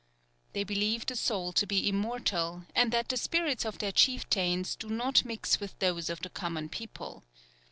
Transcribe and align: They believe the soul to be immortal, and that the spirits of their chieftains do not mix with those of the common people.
They 0.53 0.63
believe 0.63 1.05
the 1.05 1.15
soul 1.15 1.51
to 1.53 1.67
be 1.67 1.87
immortal, 1.87 2.65
and 2.73 2.91
that 2.91 3.09
the 3.09 3.17
spirits 3.17 3.65
of 3.65 3.77
their 3.77 3.91
chieftains 3.91 4.75
do 4.75 4.89
not 4.89 5.23
mix 5.25 5.59
with 5.59 5.77
those 5.77 6.09
of 6.09 6.21
the 6.21 6.29
common 6.31 6.69
people. 6.69 7.23